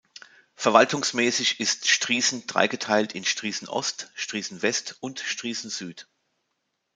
[0.55, 6.07] Verwaltungsmäßig ist Striesen dreigeteilt in Striesen-Ost, Striesen-West und Striesen-Süd.